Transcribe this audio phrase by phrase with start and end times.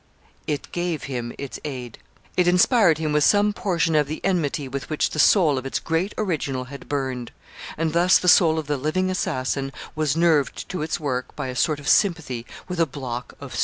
[0.47, 1.99] It gave him its aid.
[2.35, 5.77] It inspired him with some portion of the enmity with which the soul of its
[5.77, 7.31] great original had burned;
[7.77, 11.55] and thus the soul of the living assassin was nerved to its work by a
[11.55, 13.59] sort of sympathy with a block of stone.